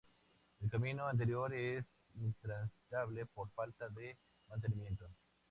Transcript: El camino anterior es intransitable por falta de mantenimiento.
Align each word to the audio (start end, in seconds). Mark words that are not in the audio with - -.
El 0.61 0.67
camino 0.71 1.05
anterior 1.05 1.53
es 1.53 1.85
intransitable 2.15 3.23
por 3.27 3.51
falta 3.51 3.87
de 3.89 4.17
mantenimiento. 4.49 5.07